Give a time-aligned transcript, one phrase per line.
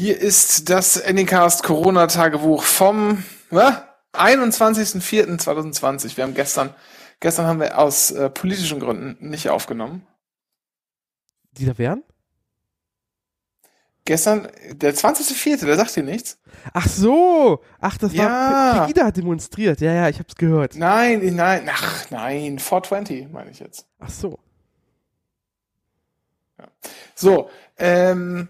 [0.00, 3.82] Hier ist das Anycast Corona-Tagebuch vom was?
[4.14, 6.16] 21.04.2020.
[6.16, 6.74] Wir haben gestern,
[7.20, 10.06] gestern haben wir aus äh, politischen Gründen nicht aufgenommen.
[11.52, 12.02] Die da wären?
[14.06, 16.38] Gestern, der 20.04., der sagt dir nichts?
[16.72, 17.62] Ach so!
[17.78, 18.24] Ach, das Ja.
[18.24, 19.82] war Pegida hat demonstriert.
[19.82, 20.76] Ja, ja, ich hab's gehört.
[20.76, 23.86] Nein, nein, ach nein, 420 meine ich jetzt.
[23.98, 24.38] Ach so.
[27.14, 28.48] So, ähm,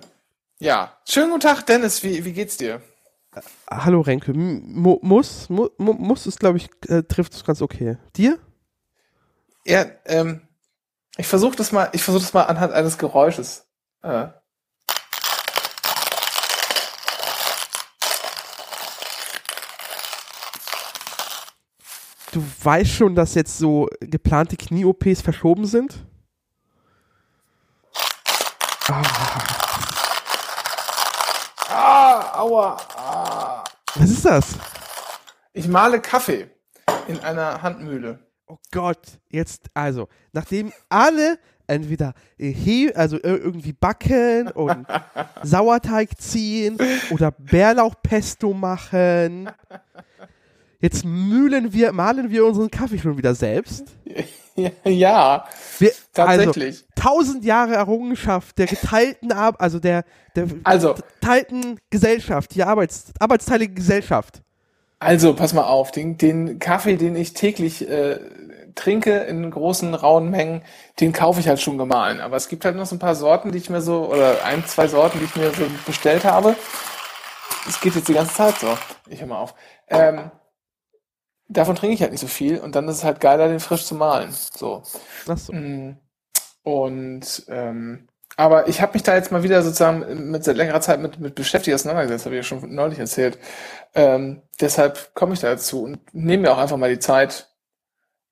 [0.61, 0.97] ja.
[1.09, 2.81] Schönen guten Tag, Dennis, wie, wie geht's dir?
[3.71, 4.33] Hallo Renke.
[4.33, 7.97] M mu muss, mu mu muss es, glaube ich, äh, trifft es ganz okay.
[8.17, 8.39] Dir?
[9.65, 10.43] Ja, ähm,
[11.17, 13.67] ich versuche das mal, ich versuche das mal anhand eines Geräusches.
[14.03, 14.29] Äh,
[22.33, 26.07] Du weißt schon, dass jetzt so geplante Knie-OPs verschoben sind?
[28.89, 29.90] ah,
[32.41, 33.65] aua, ah.
[33.97, 34.47] Was ist das?
[35.53, 36.49] Ich male Kaffee
[37.09, 38.19] in einer Handmühle.
[38.47, 44.87] Oh Gott, jetzt, also, nachdem alle entweder he also ir- irgendwie backen und
[45.43, 46.79] Sauerteig ziehen
[47.11, 49.51] oder Bärlauchpesto machen,
[50.81, 53.85] jetzt mühlen wir, malen wir unseren Kaffee schon wieder selbst.
[54.85, 55.45] ja,
[55.79, 56.67] Wir, Tatsächlich.
[56.67, 60.05] Also, tausend Jahre Errungenschaft der geteilten Ar also der,
[60.37, 60.95] der Also.
[60.95, 64.43] geteilten Gesellschaft, die Arbeits arbeitsteilige Gesellschaft.
[64.99, 68.19] also pass mal auf, den, den Kaffee, den ich täglich äh,
[68.75, 70.63] trinke in großen, rauen Mengen,
[71.01, 72.21] den kaufe ich halt schon gemahlen.
[72.21, 74.65] Aber es gibt halt noch so ein paar Sorten, die ich mir so, oder ein,
[74.67, 76.57] zwei Sorten, die ich mir so bestellt habe.
[77.69, 78.77] Es geht jetzt die ganze Zeit so.
[79.09, 79.55] Ich hör mal auf.
[79.89, 80.31] Ähm,
[81.51, 83.85] davon trinke ich halt nicht so viel und dann ist es halt geiler, den frisch
[83.85, 84.31] zu mahlen.
[84.33, 84.83] So.
[85.29, 85.53] Ach so.
[85.53, 85.99] Mm.
[86.63, 91.01] Und ähm, aber ich habe mich da jetzt mal wieder sozusagen mit seit längerer Zeit
[91.01, 93.39] mit, mit beschäftigt auseinandergesetzt, habe ich ja schon neulich erzählt.
[93.95, 97.51] Ähm, deshalb komme ich da dazu und nehme mir auch einfach mal die Zeit.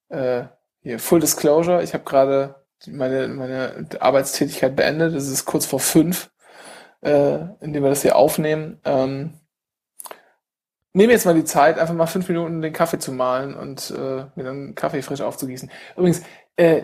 [0.08, 0.44] Äh,
[0.80, 2.54] hier, Full Disclosure, ich habe gerade
[2.86, 5.14] meine, meine Arbeitstätigkeit beendet.
[5.14, 6.30] Es ist kurz vor fünf,
[7.02, 8.80] äh, indem wir das hier aufnehmen.
[8.84, 9.34] Ähm,
[10.98, 14.24] nehme jetzt mal die Zeit, einfach mal fünf Minuten den Kaffee zu mahlen und äh,
[14.34, 15.70] mir dann Kaffee frisch aufzugießen.
[15.96, 16.22] Übrigens,
[16.56, 16.82] äh,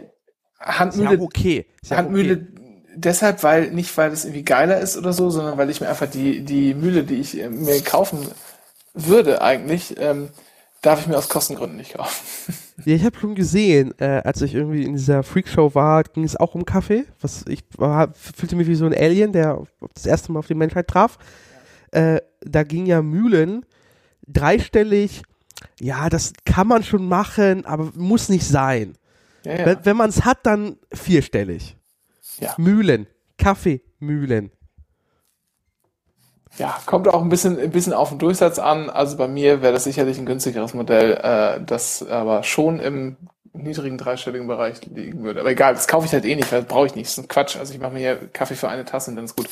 [0.61, 1.67] Handmühle, ja okay.
[1.83, 2.93] Ja Handmühle okay.
[2.95, 6.09] deshalb, weil nicht, weil das irgendwie geiler ist oder so, sondern weil ich mir einfach
[6.09, 8.27] die, die Mühle, die ich äh, mir kaufen
[8.95, 10.29] würde eigentlich, ähm,
[10.81, 12.55] darf ich mir aus Kostengründen nicht kaufen.
[12.85, 16.37] Ja, ich habe schon gesehen, äh, als ich irgendwie in dieser Freakshow war, ging es
[16.37, 17.05] auch um Kaffee.
[17.21, 19.63] Was ich war, fühlte mich wie so ein Alien, der
[19.95, 21.19] das erste Mal auf die Menschheit traf.
[21.91, 23.65] Äh, da ging ja Mühlen
[24.27, 25.23] dreistellig.
[25.81, 28.97] Ja, das kann man schon machen, aber muss nicht sein.
[29.45, 29.67] Ja, ja.
[29.67, 31.77] Wenn, wenn man es hat, dann vierstellig.
[32.41, 32.55] Ja.
[32.59, 33.07] Mühlen,
[33.39, 34.51] Kaffeemühlen.
[36.59, 38.91] ja, kommt auch ein bisschen, ein bisschen auf den Durchsatz an.
[38.91, 43.17] Also bei mir wäre das sicherlich ein günstigeres Modell, äh, das aber schon im
[43.53, 45.41] niedrigen dreistelligen Bereich liegen würde.
[45.41, 47.07] Aber egal, das kaufe ich halt eh nicht, weil das brauche ich nicht.
[47.07, 47.57] Das ist ein Quatsch.
[47.57, 49.49] Also ich mache mir hier Kaffee für eine Tasse und dann ist gut.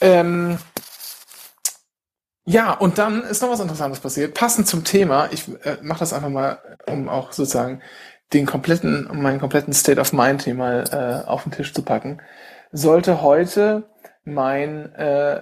[0.00, 0.58] Ähm,
[2.48, 4.32] ja, und dann ist noch was Interessantes passiert.
[4.32, 7.82] Passend zum Thema, ich äh, mache das einfach mal, um auch sozusagen
[8.32, 12.22] den kompletten, meinen kompletten State of Mind hier mal äh, auf den Tisch zu packen,
[12.72, 13.90] sollte heute
[14.28, 15.40] mein äh,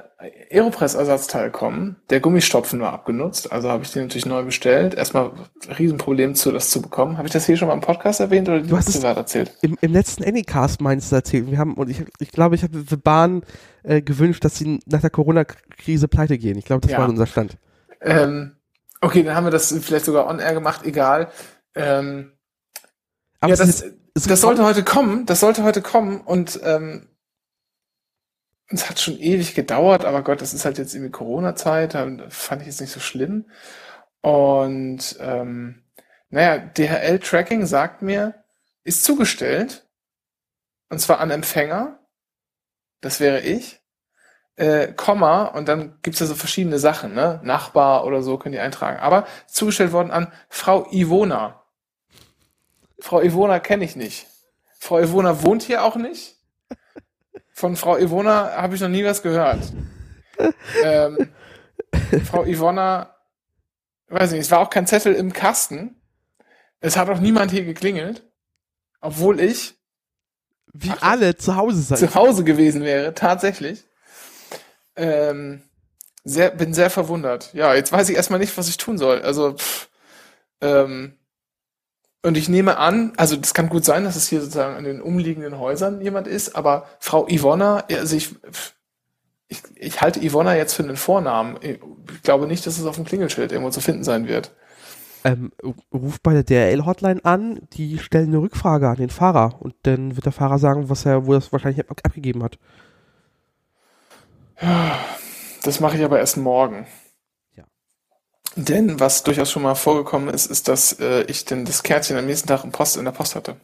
[0.51, 1.97] Aeropress-Ersatzteil kommen.
[2.11, 4.95] Der Gummistopfen war abgenutzt, also habe ich den natürlich neu bestellt.
[4.95, 5.33] Erstmal
[5.79, 7.19] Riesenproblem, zu das zu bekommen.
[7.19, 9.57] Habe ich das hier schon mal im Podcast erwähnt oder Du hast es- privat erzählt?
[9.63, 11.51] Im, im letzten Anycast meinst du erzählt.
[11.51, 13.43] Wir haben, und ich, ich glaube, ich habe The Bahn
[13.83, 16.57] äh, gewünscht, dass sie nach der Corona-Krise pleite gehen.
[16.59, 16.99] Ich glaube, das Ja.
[16.99, 17.59] war unser Stand.
[18.01, 18.57] Ähm,
[19.01, 21.29] okay, dann haben wir das vielleicht sogar on-air gemacht, egal.
[21.75, 22.33] Ähm,
[23.41, 23.83] Aber ja, das,
[24.15, 27.07] ist das sollte heute kommen, das sollte heute kommen und ähm,
[28.69, 31.93] es hat schon ewig gedauert, aber Gott, das ist halt jetzt irgendwie Corona-Zeit,
[32.29, 33.47] fand ich es nicht so schlimm.
[34.23, 35.85] Und ähm,
[36.31, 38.45] naja, DHL-Tracking sagt mir,
[38.83, 39.87] ist zugestellt,
[40.89, 42.01] und zwar an Empfänger,
[43.01, 43.81] das wäre ich,
[44.57, 47.41] äh, Komma, und dann gibt's ja so verschiedene Sachen, ne?
[47.45, 48.99] Nachbar oder so könnt ihr eintragen.
[48.99, 51.63] Aber zugestellt worden an Frau Ivona.
[52.99, 54.27] Frau Ivona kenne ich nicht.
[54.79, 56.37] Frau Ivona wohnt hier auch nicht.
[57.57, 59.73] Von Frau Ivona habe ich noch nie was gehört.
[60.85, 61.31] ähm,
[62.27, 63.17] Frau Ivona,
[64.09, 65.97] weiß nicht, es war auch kein Zettel im Kasten.
[66.81, 68.31] Es hat auch niemand hier geklingelt.
[69.01, 69.75] Obwohl ich
[70.75, 71.97] wie alle zu Hause sein.
[71.97, 73.87] zu Hause gewesen wäre, tatsächlich.
[74.95, 75.63] Ähm,
[76.25, 77.55] sehr, bin sehr verwundert.
[77.55, 79.23] Ja, jetzt weiß ich erstmal nicht, was ich tun soll.
[79.23, 79.89] Also, pff,
[80.61, 81.17] ähm,
[82.27, 85.01] und ich nehme an, also das kann gut sein, dass es hier sozusagen an den
[85.01, 88.35] umliegenden Häusern jemand ist, aber Frau Ivonna, ja, also ich,
[89.47, 91.57] ich, ich halte Ivonna jetzt für einen Vornamen.
[91.63, 91.79] Ich
[92.25, 94.51] glaube nicht, dass es auf dem Klingelschild irgendwo zu finden sein wird.
[95.23, 95.53] Ähm,
[95.95, 100.27] ruft bei der DRL-Hotline an, die stellen eine Rückfrage an den Fahrer und dann wird
[100.27, 102.59] der Fahrer sagen, was er, wo er es wahrscheinlich ab abgegeben hat.
[104.61, 104.99] Ja,
[105.63, 106.89] das mache ich aber erst morgen.
[108.57, 108.63] Ja.
[108.63, 112.27] Denn was durchaus schon mal vorgekommen ist, ist, dass äh, ich denn das Kärtchen am
[112.27, 113.57] nächsten Tag im Post, in der Post hatte.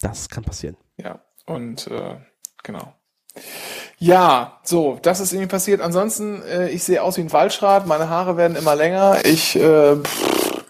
[0.00, 0.76] Das kann passieren.
[0.96, 2.16] Ja, und äh,
[2.62, 2.92] genau.
[3.98, 5.80] Ja, so, das ist irgendwie passiert.
[5.80, 9.24] Ansonsten, äh, ich sehe aus wie ein Waldschrat, meine Haare werden immer länger.
[9.24, 10.64] Ich, äh, pff,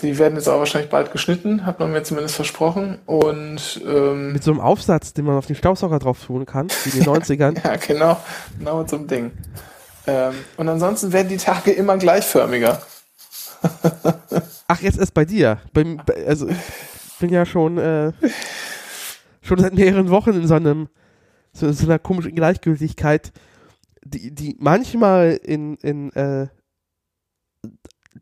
[0.00, 2.98] die werden jetzt auch wahrscheinlich bald geschnitten, hat man mir zumindest versprochen.
[3.06, 6.98] Und ähm, Mit so einem Aufsatz, den man auf den Staubsauger drauf tun kann, wie
[6.98, 7.64] in den 90ern.
[7.64, 8.16] ja, genau,
[8.58, 9.32] genau mit so einem Ding.
[10.08, 12.80] Ähm, und ansonsten werden die Tage immer gleichförmiger.
[14.66, 15.60] Ach, jetzt erst bei dir.
[15.74, 16.56] Bei, also ich
[17.20, 18.12] bin ja schon, äh,
[19.42, 20.88] schon seit mehreren Wochen in so einem
[21.52, 23.32] so, so einer komischen Gleichgültigkeit,
[24.04, 26.48] die, die manchmal in, in äh,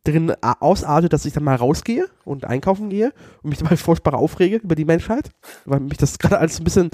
[0.04, 3.12] drin ausartet, dass ich dann mal rausgehe und einkaufen gehe
[3.42, 5.30] und mich dabei furchtbar aufrege über die Menschheit,
[5.64, 6.90] weil mich das gerade alles ein bisschen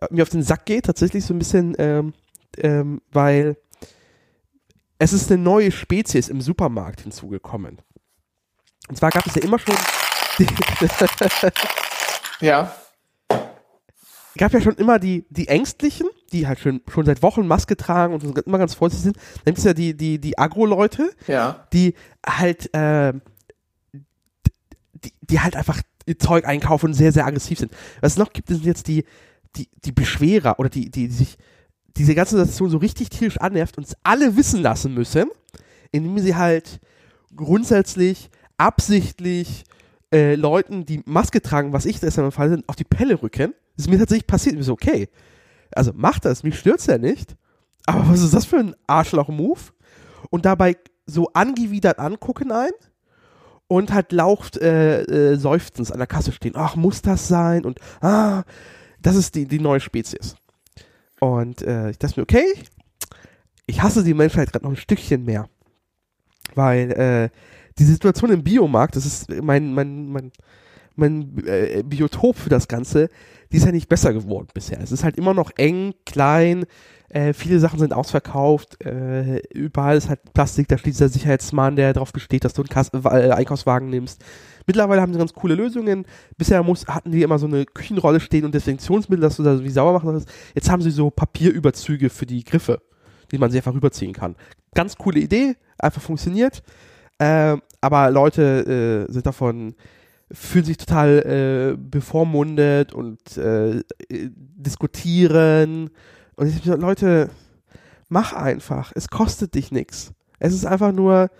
[0.00, 2.12] äh, mir auf den Sack geht, tatsächlich so ein bisschen, ähm,
[2.58, 3.56] ähm, weil
[5.00, 7.78] es ist eine neue Spezies im Supermarkt hinzugekommen.
[8.88, 9.74] Und zwar gab es ja immer schon
[12.40, 12.72] Ja,
[14.36, 18.14] gab ja schon immer die, die Ängstlichen, die halt schon, schon seit Wochen Maske tragen
[18.14, 19.16] und immer ganz vorsichtig sind.
[19.16, 21.94] Dann gibt es ja die, die, die Agro-Leute, ja, die
[22.26, 23.12] halt, äh,
[23.92, 27.72] die, die halt einfach ihr Zeug einkaufen und sehr, sehr aggressiv sind.
[28.00, 29.04] Was es noch gibt, sind jetzt die,
[29.56, 31.36] die, die Beschwerer oder die, die, die sich
[31.96, 35.28] diese ganze Situation so richtig tierisch annervt und es alle wissen lassen müssen,
[35.92, 36.80] indem sie halt
[37.34, 39.64] grundsätzlich, absichtlich
[40.12, 43.22] äh, Leuten, die Maske tragen, was ich das in meinem Fall sind, auf die Pelle
[43.22, 43.54] rücken.
[43.76, 44.56] Das ist mir tatsächlich passiert.
[44.58, 45.08] Ich so, okay,
[45.72, 47.36] also macht das, mich stört's ja nicht.
[47.86, 49.60] Aber was ist das für ein Arschloch-Move?
[50.30, 50.76] Und dabei
[51.06, 52.70] so angewidert angucken ein
[53.66, 56.54] und halt laucht äh, äh, seufzend an der Kasse stehen.
[56.56, 57.64] Ach, muss das sein?
[57.64, 58.42] Und ah,
[59.00, 60.36] das ist die, die neue Spezies.
[61.20, 62.44] Und äh, ich dachte mir, okay,
[63.66, 65.48] ich hasse die Menschheit gerade noch ein Stückchen mehr.
[66.54, 67.28] Weil äh,
[67.78, 70.32] die Situation im Biomarkt, das ist mein, mein, mein,
[70.96, 73.08] mein äh, Biotop für das Ganze,
[73.50, 74.80] die ist ja nicht besser geworden bisher.
[74.80, 76.66] Es ist halt immer noch eng, klein,
[77.08, 81.92] äh, viele Sachen sind ausverkauft, äh, überall ist halt Plastik, da steht dieser Sicherheitsmann, der
[81.92, 84.24] darauf besteht, dass du einen Kass äh, Einkaufswagen nimmst.
[84.66, 86.06] Mittlerweile haben sie ganz coole Lösungen.
[86.36, 89.70] Bisher muss, hatten die immer so eine Küchenrolle stehen und Desinfektionsmittel, dass du da wie
[89.70, 90.28] sauber machen kannst.
[90.54, 92.80] Jetzt haben sie so Papierüberzüge für die Griffe,
[93.32, 94.36] die man sich einfach rüberziehen kann.
[94.74, 96.62] Ganz coole Idee, einfach funktioniert.
[97.18, 99.74] Äh, aber Leute äh, sind davon
[100.32, 105.90] fühlen sich total äh, bevormundet und äh, diskutieren.
[106.36, 107.30] Und ich so, Leute,
[108.08, 108.92] mach einfach.
[108.94, 110.12] Es kostet dich nichts.
[110.38, 111.30] Es ist einfach nur,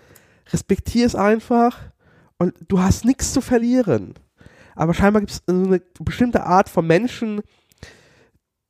[0.51, 1.77] respektier es einfach
[2.37, 4.15] und du hast nichts zu verlieren.
[4.75, 7.41] Aber scheinbar gibt es eine bestimmte Art von Menschen,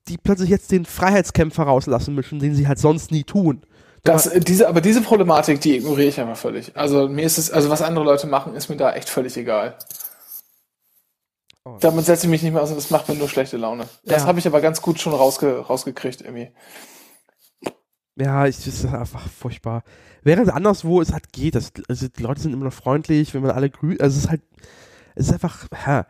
[0.08, 3.62] die plötzlich jetzt den Freiheitskämpfer rauslassen müssen, den sie halt sonst nie tun.
[4.04, 6.76] Das, äh, diese, aber diese Problematik, die ignoriere ich einfach völlig.
[6.76, 9.76] Also mir ist es, also was andere Leute machen, ist mir da echt völlig egal.
[11.64, 11.78] Oh.
[11.80, 13.86] Damit setze ich mich nicht mehr aus und das macht mir nur schlechte Laune.
[14.04, 14.28] Das Ja.
[14.28, 16.52] habe ich aber ganz gut schon rausge rausgekriegt irgendwie.
[18.18, 19.84] Ja, ich, das ist einfach furchtbar.
[20.24, 23.52] Während anderswo es halt geht, das, also die Leute sind immer noch freundlich, wenn man
[23.52, 24.42] alle grüßt, also es ist halt,
[25.16, 26.06] es ist einfach, ja,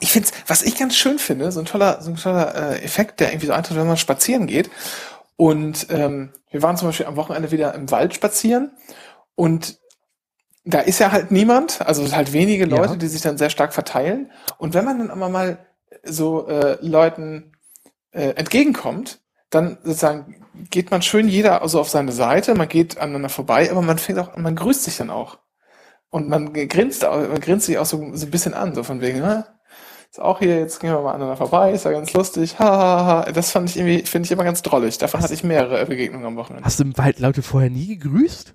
[0.00, 3.20] Ich finde, was ich ganz schön finde, so ein toller, so ein toller äh, Effekt,
[3.20, 4.70] der irgendwie so eintritt, wenn man spazieren geht.
[5.36, 8.72] Und ähm, wir waren zum Beispiel am Wochenende wieder im Wald spazieren
[9.34, 9.78] und
[10.66, 12.96] da ist ja halt niemand, also halt wenige Leute, Ja.
[12.96, 14.30] die sich dann sehr stark verteilen.
[14.58, 15.58] Und wenn man dann aber mal
[16.02, 17.52] so äh, Leuten
[18.12, 19.20] äh, entgegenkommt,
[19.50, 23.80] dann sozusagen geht man schön jeder also auf seine Seite, man geht aneinander vorbei, aber
[23.80, 25.38] man fängt auch an, man grüßt sich dann auch.
[26.10, 29.20] Und man grinst, man grinst sich auch so, so ein bisschen an, so von wegen,
[29.20, 29.46] ne?
[30.10, 33.06] Ist auch hier, jetzt gehen wir mal aneinander vorbei, ist ja ganz lustig, ha, ha,
[33.26, 33.32] ha.
[33.32, 34.98] Das fand ich irgendwie, finde ich immer ganz drollig.
[34.98, 36.64] Davon hatte ich mehrere Begegnungen am Wochenende.
[36.64, 38.54] hast du im Wald Leute vorher nie gegrüßt?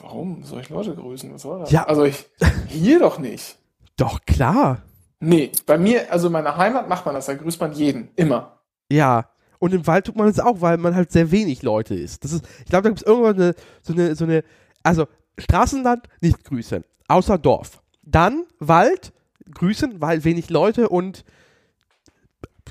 [0.00, 1.32] Warum soll ich Leute grüßen?
[1.32, 1.70] Was soll das?
[1.70, 1.84] Ja.
[1.84, 2.28] Also ich,
[2.68, 3.58] hier doch nicht.
[3.96, 4.82] Doch, klar.
[5.20, 8.58] Nee, bei mir, also in meiner Heimat macht man das, da grüßt man jeden, immer.
[8.90, 9.28] Ja.
[9.58, 12.24] Und im Wald tut man es auch, weil man halt sehr wenig Leute ist.
[12.24, 14.42] Das ist, ich glaube, da gibt es irgendwann eine, so eine, so eine,
[14.82, 15.06] also
[15.38, 17.82] Straßenland nicht grüßen, außer Dorf.
[18.02, 19.12] Dann Wald
[19.54, 21.24] grüßen, weil wenig Leute und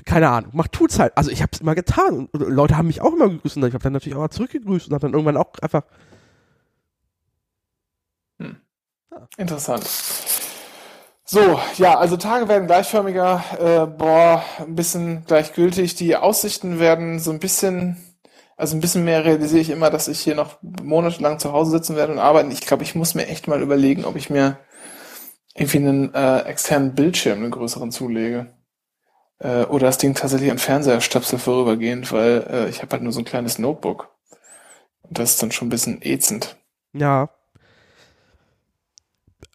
[0.04, 1.16] keine Ahnung, macht tut's halt.
[1.16, 3.74] Also ich habe es immer getan und Leute haben mich auch immer gegrüßt und ich
[3.74, 5.84] habe dann natürlich auch mal zurückgegrüßt und habe dann irgendwann auch einfach
[9.36, 9.84] Interessant.
[11.24, 15.94] So, ja, also Tage werden gleichförmiger, äh, boah, ein bisschen gleichgültig.
[15.94, 17.96] Die Aussichten werden so ein bisschen,
[18.56, 21.96] also ein bisschen mehr realisiere ich immer, dass ich hier noch monatelang zu Hause sitzen
[21.96, 22.50] werde und arbeiten.
[22.50, 24.58] Ich glaube, ich muss mir echt mal überlegen, ob ich mir
[25.54, 28.54] irgendwie einen äh, externen Bildschirm, einen größeren zulege.
[29.38, 33.12] Äh, oder das Ding tatsächlich an Fernseher stöpsel vorübergehend, weil äh, ich habe halt nur
[33.12, 34.08] so ein kleines Notebook.
[35.02, 36.56] Und das ist dann schon ein bisschen ätzend.
[36.92, 37.30] Ja.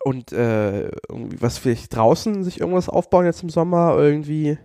[0.03, 4.57] Und äh, irgendwie was vielleicht draußen sich irgendwas aufbauen jetzt im Sommer, irgendwie.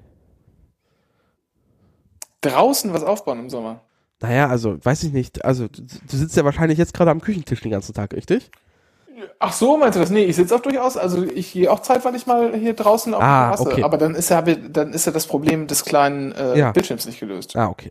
[2.42, 3.80] Draußen was aufbauen im Sommer?
[4.20, 5.44] Naja, also weiß ich nicht.
[5.44, 8.50] Also du, du sitzt ja wahrscheinlich jetzt gerade am Küchentisch den ganzen Tag, richtig?
[9.38, 10.10] Ach so, meinst du das?
[10.10, 13.50] Nee, ich sitze auch durchaus, also ich gehe auch zeitweilig mal hier draußen auf Ah,
[13.50, 13.82] die Terrasse, okay.
[13.84, 16.72] aber dann ist ja, dann ist ja das Problem des kleinen äh, Ja.
[16.72, 17.56] Bildschirms nicht gelöst.
[17.56, 17.90] Ah, okay.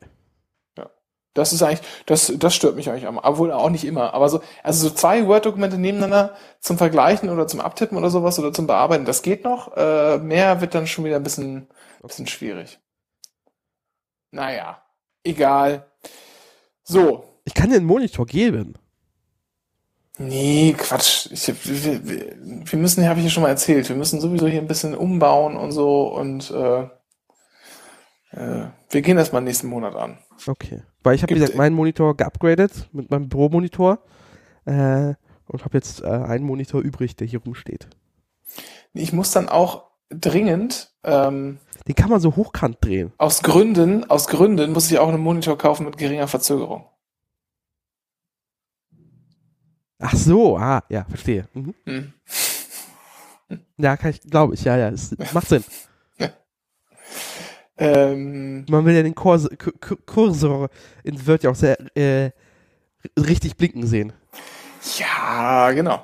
[1.33, 4.13] Das ist eigentlich, das, das stört mich eigentlich am, obwohl auch nicht immer.
[4.13, 8.51] Aber so, also so zwei Word-Dokumente nebeneinander zum Vergleichen oder zum Abtippen oder sowas oder
[8.51, 9.75] zum Bearbeiten, das geht noch.
[9.77, 11.67] Äh, mehr wird dann schon wieder ein bisschen,
[12.01, 12.79] bisschen schwierig.
[14.31, 14.81] Naja,
[15.23, 15.89] egal.
[16.83, 17.23] So.
[17.45, 18.75] Ich kann dir einen Monitor geben.
[20.17, 21.29] Nee, Quatsch.
[21.31, 24.61] Ich, wir, wir, wir müssen, habe ich ja schon mal erzählt, wir müssen sowieso hier
[24.61, 26.87] ein bisschen umbauen und so und äh,
[28.31, 30.17] äh, wir gehen das mal nächsten Monat an.
[30.47, 30.83] Okay.
[31.03, 33.99] Weil ich habe, wie gesagt, meinen Monitor geupgradet mit meinem Büromonitor
[34.65, 35.13] äh,
[35.47, 37.87] und habe jetzt äh, einen Monitor übrig, der hier rumsteht.
[38.93, 41.57] Ich muss dann auch dringend, ähm,
[41.87, 43.11] Den kann man so hochkant drehen.
[43.17, 46.85] aus Gründen, aus Gründen muss ich auch einen Monitor kaufen mit geringer Verzögerung.
[49.99, 51.47] Ach so, ah, ja, verstehe.
[51.53, 51.75] Mhm.
[51.85, 52.13] Hm.
[53.77, 55.63] Ja, kann ich, glaube ich, ja, ja, es macht Sinn.
[57.81, 59.49] Ähm, Man will ja den Kurs,
[60.05, 60.69] Kursor
[61.03, 62.29] in Word ja auch sehr äh,
[63.17, 64.13] richtig blinken sehen.
[64.99, 65.99] ja, genau.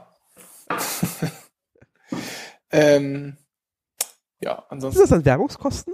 [2.71, 3.37] ähm,
[4.39, 5.01] ja, Ist ansonsten.
[5.01, 5.93] das dann Werbungskosten?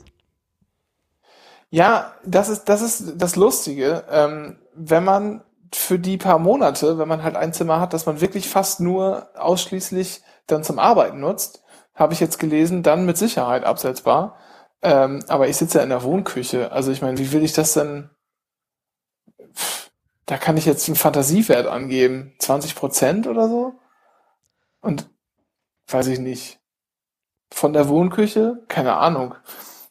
[1.70, 4.06] Ja, das ist, das ist das Lustige.
[4.10, 8.22] Ähm, wenn man für die paar Monate, wenn man halt ein Zimmer hat, das man
[8.22, 11.62] wirklich fast nur ausschließlich dann zum Arbeiten nutzt,
[11.94, 14.38] habe ich jetzt gelesen, dann mit Sicherheit absetzbar.
[14.84, 16.72] Ähm, aber ich sitze ja in der Wohnküche.
[16.72, 18.10] Also ich meine, wie will ich das denn?
[19.56, 19.92] Pff,
[20.26, 22.34] Da kann ich jetzt einen Fantasiewert angeben.
[22.40, 23.74] 20 Prozent oder so?
[24.82, 25.10] Und
[25.88, 26.60] weiß ich nicht.
[27.54, 28.64] Von der Wohnküche?
[28.68, 29.36] Keine Ahnung.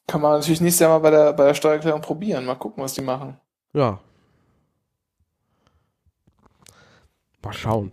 [0.07, 2.45] Kann man natürlich nächstes Jahr mal bei der, bei der Steuererklärung probieren.
[2.45, 3.41] Mal gucken, was die machen.
[3.73, 4.01] Ja.
[7.43, 7.93] Mal schauen.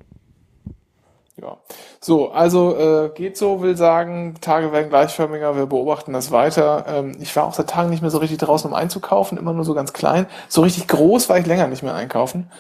[1.42, 1.58] Ja.
[2.02, 6.86] So, also äh, geht so, will sagen, Tage werden gleichförmiger, wir beobachten das weiter.
[6.88, 9.66] Ähm, ich war auch seit Tagen nicht mehr so richtig draußen, um einzukaufen, immer nur
[9.66, 10.26] so ganz klein.
[10.48, 12.52] So richtig groß war ich länger nicht mehr einkaufen.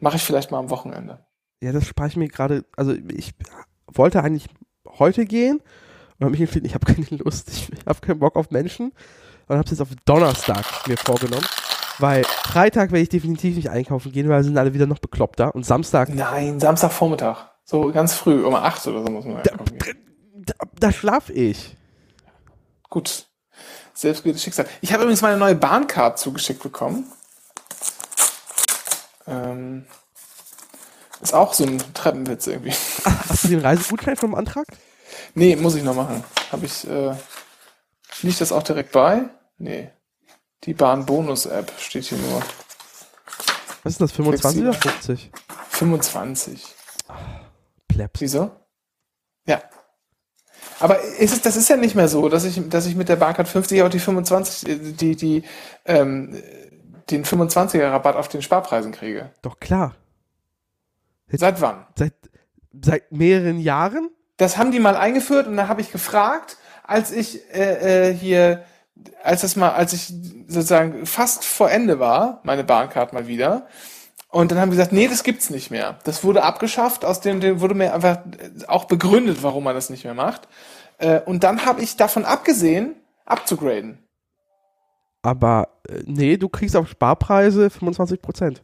[0.00, 1.18] Mache ich vielleicht mal am Wochenende.
[1.60, 2.64] Ja, das spare ich mir gerade.
[2.76, 3.34] Also ich
[3.86, 4.46] wollte eigentlich
[4.98, 5.60] heute gehen
[6.18, 8.92] und habe mich entschieden, ich habe keine Lust, ich habe keinen Bock auf Menschen
[9.48, 11.44] und habe es jetzt auf Donnerstag mir vorgenommen,
[11.98, 15.64] weil Freitag werde ich definitiv nicht einkaufen gehen, weil sind alle wieder noch bekloppter und
[15.64, 17.50] Samstag Nein, Samstagvormittag.
[17.70, 19.52] So ganz früh, um acht oder so muss man da,
[20.32, 21.76] da, da schlaf ich.
[22.88, 23.26] Gut.
[23.92, 24.66] Selbstgewähltes Schicksal.
[24.80, 27.12] Ich habe übrigens meine neue Bahncard zugeschickt bekommen.
[29.26, 29.84] Ähm,
[31.20, 32.72] ist auch so ein Treppenwitz irgendwie.
[33.28, 34.64] Hast du den Reisegutschein vom Antrag?
[35.34, 36.24] Nee, muss ich noch machen.
[36.50, 37.14] Habe ich, äh,
[38.22, 39.28] liegt das auch direkt bei?
[39.58, 39.90] Nee.
[40.64, 42.40] Die Bahn-Bonus-App steht hier nur.
[43.82, 45.18] Was ist das, 25 oder Flexibel.
[45.18, 45.30] 50?
[45.68, 46.77] 25.
[47.98, 48.20] Plebs.
[48.20, 48.50] Wieso?
[49.46, 49.60] Ja.
[50.80, 53.16] Aber ist es, das ist ja nicht mehr so, dass ich, dass ich mit der
[53.16, 55.42] Bahncard 50 auch die 25, äh, die, die,
[55.84, 56.40] ähm,
[57.10, 59.30] den 25er Rabatt auf den Sparpreisen kriege.
[59.42, 59.96] Doch klar.
[61.30, 61.86] Seit wann?
[61.96, 62.14] Seit,
[62.80, 64.10] seit mehreren Jahren?
[64.36, 68.64] Das haben die mal eingeführt und da habe ich gefragt, als ich äh, äh, hier,
[69.22, 70.12] als das mal, als ich
[70.46, 73.66] sozusagen fast vor Ende war, meine Bahncard mal wieder.
[74.30, 75.98] Und dann haben die gesagt, nee, das gibt's nicht mehr.
[76.04, 79.88] Das wurde abgeschafft, aus dem, dem wurde mir einfach äh, auch begründet, warum man das
[79.88, 80.48] nicht mehr macht.
[80.98, 82.94] Äh, und dann habe ich davon abgesehen,
[83.24, 83.98] abzugraden.
[85.22, 88.62] Aber äh, nee, du kriegst auf Sparpreise 25 Prozent.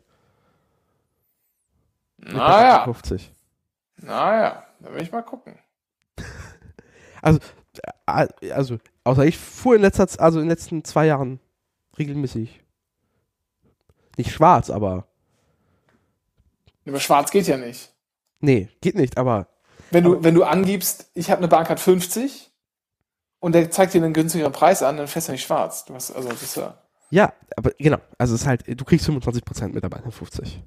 [2.18, 3.32] Naja, 50.
[3.96, 5.58] naja, da will ich mal gucken.
[7.22, 7.40] Also,
[8.04, 11.40] also, außer ich fuhr in letzter also in den letzten zwei Jahren
[11.98, 12.62] regelmäßig.
[14.18, 15.06] Nicht schwarz, aber.
[16.86, 17.90] Aber schwarz geht ja nicht.
[18.40, 19.48] Nee, geht nicht, aber.
[19.90, 22.50] Wenn du, wenn du angibst, ich habe eine Bahncard 50
[23.40, 25.84] und der zeigt dir einen günstigeren Preis an, dann fährst du nicht schwarz.
[25.84, 26.78] Du hast, also das ist ja.
[27.10, 27.98] Ja, aber genau.
[28.18, 30.62] Also es ist halt, du kriegst 25% mit dabei, 50.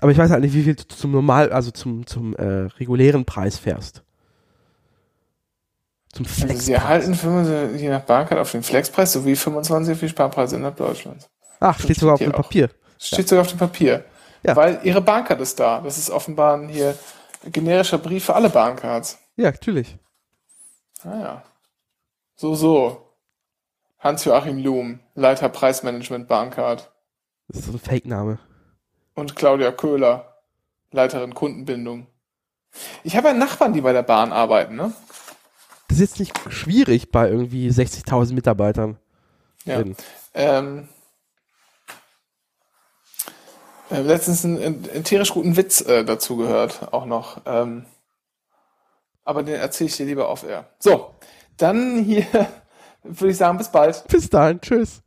[0.00, 3.24] Aber ich weiß halt nicht, wie viel du zum normal, also zum, zum äh, regulären
[3.24, 4.02] Preis fährst.
[6.12, 6.66] Zum Also Flex.
[6.66, 11.28] sie erhalten 25 je nach Bahncard auf den Flexpreis sowie 25 für Sparpreise innerhalb Deutschlands.
[11.58, 12.42] Ach, steht sogar auf steht dem auch.
[12.42, 12.70] Papier.
[12.98, 14.04] Steht sogar auf dem Papier.
[14.44, 14.56] Ja.
[14.56, 15.80] Weil ihre Bahncard ist da.
[15.80, 16.96] Das ist offenbar ein hier
[17.44, 19.18] generischer Brief für alle Bahncards.
[19.36, 19.96] Ja, natürlich.
[21.02, 21.42] Naja.
[22.36, 23.00] So, so.
[23.98, 26.92] Hans-Joachim Lohm, Leiter Preismanagement Bahncard.
[27.48, 28.38] Das ist so ein Fake-Name.
[29.14, 30.42] Und Claudia Köhler,
[30.90, 32.06] Leiterin Kundenbindung.
[33.02, 34.92] Ich habe ja Nachbarn, die bei der Bahn arbeiten, ne?
[35.88, 38.98] Das ist jetzt nicht schwierig bei irgendwie 60.000 Mitarbeitern.
[39.64, 39.82] Ja.
[40.34, 40.88] Ähm,
[43.94, 47.40] äh, letztens einen, einen, tierisch guten Witz äh, dazu gehört, auch noch.
[47.46, 47.86] Ähm,
[49.24, 50.66] aber den erzähle ich dir lieber auf Air.
[50.78, 51.14] So,
[51.56, 52.26] dann hier
[53.02, 54.04] würde ich sagen, bis bald.
[54.08, 54.60] Bis dann.
[54.60, 55.00] Tschüss.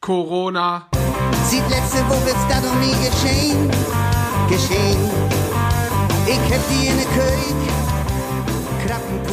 [0.00, 0.88] Corona.
[1.46, 3.70] Sieht letzte Woche ist da noch nie geschehen,
[4.50, 4.98] geschehen.
[6.26, 7.54] Ich hab die in der König,
[8.86, 9.23] Krappenpur